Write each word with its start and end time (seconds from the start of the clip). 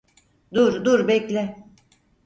Dur, 0.53 0.85
dur, 0.85 1.07
bekle. 1.07 1.65